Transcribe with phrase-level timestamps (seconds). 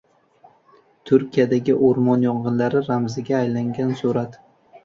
[1.09, 4.43] Turkiyadagi o‘rmon yong‘inlari ramziga aylangan surat